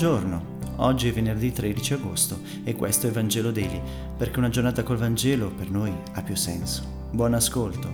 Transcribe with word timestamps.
Buongiorno, 0.00 0.76
oggi 0.76 1.08
è 1.08 1.12
venerdì 1.12 1.52
13 1.52 1.92
agosto 1.92 2.40
e 2.64 2.74
questo 2.74 3.06
è 3.06 3.10
Vangelo 3.10 3.50
Daily, 3.50 3.82
perché 4.16 4.38
una 4.38 4.48
giornata 4.48 4.82
col 4.82 4.96
Vangelo 4.96 5.50
per 5.50 5.70
noi 5.70 5.92
ha 6.14 6.22
più 6.22 6.34
senso. 6.36 7.08
Buon 7.10 7.34
ascolto. 7.34 7.92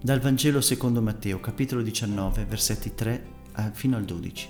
Dal 0.00 0.18
Vangelo 0.18 0.60
secondo 0.60 1.00
Matteo, 1.00 1.38
capitolo 1.38 1.82
19, 1.82 2.44
versetti 2.46 2.96
3 2.96 3.26
fino 3.70 3.96
al 3.96 4.04
12. 4.04 4.48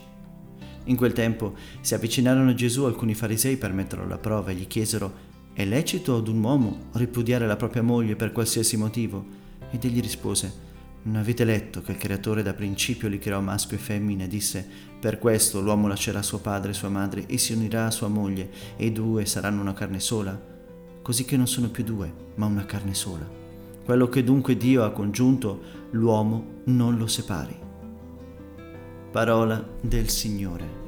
In 0.84 0.96
quel 0.96 1.12
tempo 1.12 1.54
si 1.82 1.92
avvicinarono 1.92 2.48
a 2.48 2.54
Gesù 2.54 2.84
alcuni 2.84 3.12
farisei 3.12 3.58
per 3.58 3.74
metterlo 3.74 4.04
alla 4.04 4.16
prova 4.16 4.52
e 4.52 4.54
gli 4.54 4.66
chiesero: 4.66 5.12
È 5.52 5.66
lecito 5.66 6.16
ad 6.16 6.28
un 6.28 6.42
uomo 6.42 6.78
ripudiare 6.92 7.46
la 7.46 7.56
propria 7.56 7.82
moglie 7.82 8.16
per 8.16 8.32
qualsiasi 8.32 8.78
motivo? 8.78 9.22
Ed 9.70 9.84
egli 9.84 10.00
rispose: 10.00 10.68
non 11.02 11.16
avete 11.16 11.44
letto 11.44 11.80
che 11.80 11.92
il 11.92 11.98
creatore 11.98 12.42
da 12.42 12.52
principio 12.52 13.08
li 13.08 13.18
creò 13.18 13.40
maschio 13.40 13.76
e 13.76 13.80
femmina 13.80 14.24
e 14.24 14.28
disse, 14.28 14.66
per 15.00 15.18
questo 15.18 15.60
l'uomo 15.60 15.88
lascerà 15.88 16.22
suo 16.22 16.38
padre 16.38 16.72
e 16.72 16.74
sua 16.74 16.90
madre 16.90 17.26
e 17.26 17.38
si 17.38 17.54
unirà 17.54 17.86
a 17.86 17.90
sua 17.90 18.08
moglie 18.08 18.50
e 18.76 18.86
i 18.86 18.92
due 18.92 19.24
saranno 19.24 19.62
una 19.62 19.72
carne 19.72 20.00
sola? 20.00 20.38
Così 21.00 21.24
che 21.24 21.36
non 21.38 21.46
sono 21.46 21.70
più 21.70 21.84
due, 21.84 22.12
ma 22.34 22.46
una 22.46 22.66
carne 22.66 22.92
sola. 22.92 23.26
Quello 23.82 24.08
che 24.08 24.22
dunque 24.22 24.56
Dio 24.56 24.84
ha 24.84 24.92
congiunto, 24.92 25.62
l'uomo 25.92 26.60
non 26.64 26.98
lo 26.98 27.06
separi. 27.06 27.58
Parola 29.10 29.66
del 29.80 30.10
Signore. 30.10 30.79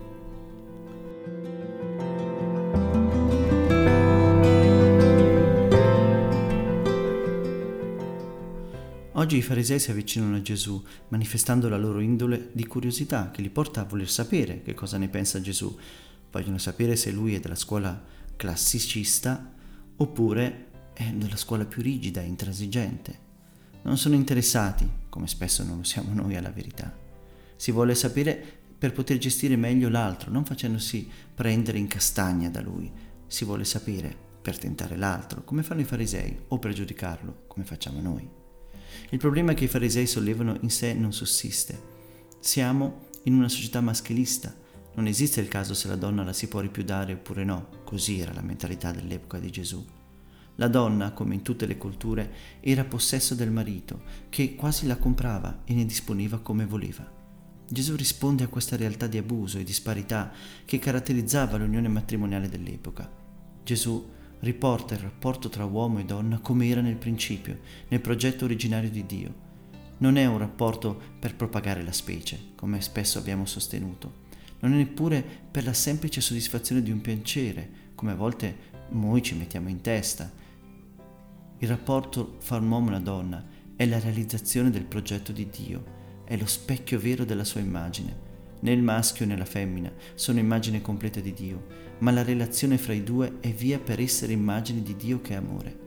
Oggi 9.22 9.36
i 9.36 9.42
farisei 9.42 9.78
si 9.78 9.92
avvicinano 9.92 10.34
a 10.34 10.42
Gesù, 10.42 10.84
manifestando 11.10 11.68
la 11.68 11.76
loro 11.76 12.00
indole 12.00 12.50
di 12.50 12.66
curiosità 12.66 13.30
che 13.30 13.40
li 13.40 13.50
porta 13.50 13.80
a 13.82 13.84
voler 13.84 14.10
sapere 14.10 14.62
che 14.62 14.74
cosa 14.74 14.98
ne 14.98 15.06
pensa 15.06 15.40
Gesù. 15.40 15.72
Vogliono 16.32 16.58
sapere 16.58 16.96
se 16.96 17.12
lui 17.12 17.36
è 17.36 17.38
della 17.38 17.54
scuola 17.54 18.02
classicista 18.34 19.54
oppure 19.94 20.70
è 20.92 21.08
della 21.12 21.36
scuola 21.36 21.64
più 21.64 21.82
rigida 21.82 22.20
e 22.20 22.26
intransigente. 22.26 23.18
Non 23.82 23.96
sono 23.96 24.16
interessati, 24.16 24.90
come 25.08 25.28
spesso 25.28 25.62
non 25.62 25.76
lo 25.76 25.84
siamo 25.84 26.12
noi 26.12 26.34
alla 26.34 26.50
verità. 26.50 26.92
Si 27.54 27.70
vuole 27.70 27.94
sapere 27.94 28.44
per 28.76 28.92
poter 28.92 29.18
gestire 29.18 29.54
meglio 29.54 29.88
l'altro, 29.88 30.32
non 30.32 30.44
facendosi 30.44 31.08
prendere 31.32 31.78
in 31.78 31.86
castagna 31.86 32.50
da 32.50 32.60
lui. 32.60 32.90
Si 33.28 33.44
vuole 33.44 33.64
sapere 33.64 34.12
per 34.42 34.58
tentare 34.58 34.96
l'altro, 34.96 35.44
come 35.44 35.62
fanno 35.62 35.82
i 35.82 35.84
farisei, 35.84 36.36
o 36.48 36.58
per 36.58 36.72
giudicarlo, 36.72 37.44
come 37.46 37.64
facciamo 37.64 38.00
noi. 38.00 38.40
Il 39.10 39.18
problema 39.18 39.54
che 39.54 39.64
i 39.64 39.68
farisei 39.68 40.06
sollevano 40.06 40.56
in 40.60 40.70
sé 40.70 40.94
non 40.94 41.12
sussiste. 41.12 41.90
Siamo 42.40 43.08
in 43.24 43.34
una 43.34 43.48
società 43.48 43.80
maschilista. 43.80 44.54
Non 44.94 45.06
esiste 45.06 45.40
il 45.40 45.48
caso 45.48 45.74
se 45.74 45.88
la 45.88 45.96
donna 45.96 46.24
la 46.24 46.32
si 46.32 46.48
può 46.48 46.60
ripudiare 46.60 47.12
oppure 47.12 47.44
no. 47.44 47.68
Così 47.84 48.20
era 48.20 48.32
la 48.32 48.42
mentalità 48.42 48.90
dell'epoca 48.90 49.38
di 49.38 49.50
Gesù. 49.50 49.84
La 50.56 50.68
donna, 50.68 51.12
come 51.12 51.34
in 51.34 51.42
tutte 51.42 51.66
le 51.66 51.78
culture, 51.78 52.32
era 52.60 52.84
possesso 52.84 53.34
del 53.34 53.50
marito, 53.50 54.02
che 54.28 54.54
quasi 54.54 54.86
la 54.86 54.96
comprava 54.96 55.62
e 55.64 55.74
ne 55.74 55.86
disponeva 55.86 56.40
come 56.40 56.66
voleva. 56.66 57.20
Gesù 57.68 57.96
risponde 57.96 58.44
a 58.44 58.48
questa 58.48 58.76
realtà 58.76 59.06
di 59.06 59.16
abuso 59.16 59.58
e 59.58 59.64
disparità 59.64 60.30
che 60.66 60.78
caratterizzava 60.78 61.56
l'unione 61.56 61.88
matrimoniale 61.88 62.48
dell'epoca. 62.50 63.10
Gesù 63.64 64.10
riporta 64.42 64.94
il 64.94 65.00
rapporto 65.00 65.48
tra 65.48 65.64
uomo 65.64 66.00
e 66.00 66.04
donna 66.04 66.38
come 66.38 66.68
era 66.68 66.80
nel 66.80 66.96
principio, 66.96 67.60
nel 67.88 68.00
progetto 68.00 68.44
originario 68.44 68.90
di 68.90 69.06
Dio. 69.06 69.34
Non 69.98 70.16
è 70.16 70.26
un 70.26 70.38
rapporto 70.38 71.00
per 71.18 71.36
propagare 71.36 71.82
la 71.82 71.92
specie, 71.92 72.38
come 72.56 72.80
spesso 72.80 73.18
abbiamo 73.18 73.46
sostenuto. 73.46 74.20
Non 74.60 74.72
è 74.72 74.76
neppure 74.76 75.24
per 75.50 75.64
la 75.64 75.72
semplice 75.72 76.20
soddisfazione 76.20 76.82
di 76.82 76.90
un 76.90 77.00
piacere, 77.00 77.70
come 77.94 78.12
a 78.12 78.16
volte 78.16 78.70
noi 78.90 79.22
ci 79.22 79.36
mettiamo 79.36 79.68
in 79.68 79.80
testa. 79.80 80.30
Il 81.58 81.68
rapporto 81.68 82.36
fra 82.40 82.56
un 82.56 82.68
uomo 82.68 82.86
e 82.86 82.90
una 82.90 83.00
donna 83.00 83.46
è 83.76 83.86
la 83.86 84.00
realizzazione 84.00 84.70
del 84.70 84.84
progetto 84.84 85.30
di 85.30 85.48
Dio, 85.48 85.84
è 86.24 86.36
lo 86.36 86.46
specchio 86.46 86.98
vero 86.98 87.24
della 87.24 87.44
sua 87.44 87.60
immagine 87.60 88.30
né 88.62 88.72
il 88.72 88.82
maschio 88.82 89.26
né 89.26 89.36
la 89.36 89.44
femmina 89.44 89.92
sono 90.14 90.38
immagine 90.38 90.80
completa 90.80 91.20
di 91.20 91.32
Dio, 91.32 91.66
ma 91.98 92.10
la 92.10 92.22
relazione 92.22 92.78
fra 92.78 92.92
i 92.92 93.02
due 93.02 93.38
è 93.40 93.50
via 93.50 93.78
per 93.78 94.00
essere 94.00 94.32
immagine 94.32 94.82
di 94.82 94.96
Dio 94.96 95.20
che 95.20 95.34
è 95.34 95.36
amore. 95.36 95.78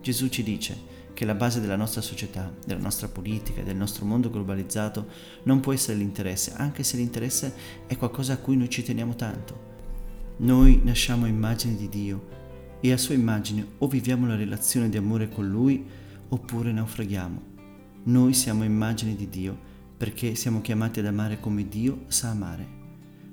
Gesù 0.00 0.28
ci 0.28 0.42
dice 0.42 0.98
che 1.12 1.24
la 1.24 1.34
base 1.34 1.60
della 1.60 1.76
nostra 1.76 2.00
società, 2.00 2.52
della 2.64 2.80
nostra 2.80 3.08
politica, 3.08 3.62
del 3.62 3.76
nostro 3.76 4.04
mondo 4.04 4.30
globalizzato 4.30 5.06
non 5.44 5.60
può 5.60 5.72
essere 5.72 5.98
l'interesse, 5.98 6.52
anche 6.56 6.82
se 6.82 6.96
l'interesse 6.96 7.54
è 7.86 7.96
qualcosa 7.96 8.34
a 8.34 8.38
cui 8.38 8.56
noi 8.56 8.70
ci 8.70 8.82
teniamo 8.82 9.14
tanto. 9.14 9.68
Noi 10.38 10.80
nasciamo 10.82 11.26
immagine 11.26 11.76
di 11.76 11.88
Dio 11.88 12.38
e 12.80 12.92
a 12.92 12.96
sua 12.96 13.14
immagine 13.14 13.66
o 13.78 13.88
viviamo 13.88 14.26
la 14.26 14.36
relazione 14.36 14.88
di 14.88 14.96
amore 14.96 15.28
con 15.28 15.46
Lui 15.46 15.84
oppure 16.28 16.72
naufraghiamo. 16.72 17.42
Noi 18.04 18.32
siamo 18.32 18.64
immagine 18.64 19.14
di 19.14 19.28
Dio 19.28 19.68
perché 20.00 20.34
siamo 20.34 20.62
chiamati 20.62 21.00
ad 21.00 21.04
amare 21.04 21.40
come 21.40 21.68
Dio 21.68 22.04
sa 22.06 22.30
amare. 22.30 22.66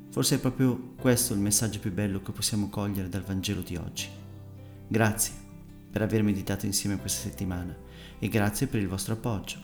Forse 0.10 0.36
è 0.36 0.40
proprio 0.40 0.96
questo 1.00 1.34
il 1.34 1.40
messaggio 1.40 1.80
più 1.80 1.94
bello 1.94 2.22
che 2.22 2.34
possiamo 2.34 2.68
cogliere 2.68 3.08
dal 3.08 3.22
Vangelo 3.22 3.62
di 3.62 3.78
oggi. 3.78 4.10
Grazie 4.86 5.32
per 5.90 6.02
aver 6.02 6.24
meditato 6.24 6.66
insieme 6.66 6.98
questa 6.98 7.22
settimana 7.22 7.74
e 8.20 8.28
grazie 8.28 8.68
per 8.68 8.82
il 8.82 8.90
vostro 8.90 9.14
appoggio. 9.14 9.60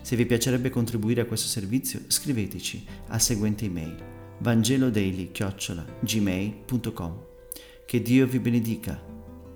Se 0.00 0.16
vi 0.16 0.24
piacerebbe 0.24 0.70
contribuire 0.70 1.20
a 1.20 1.26
questo 1.26 1.46
servizio, 1.46 2.00
scriveteci 2.06 2.86
al 3.08 3.20
seguente 3.20 3.66
email 3.66 3.94
vangelodaily.gmail.com 4.38 7.24
Che 7.84 8.00
Dio 8.00 8.26
vi 8.26 8.38
benedica 8.38 8.98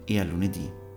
e 0.05 0.21
a 0.21 0.25
lunedì. 0.25 0.90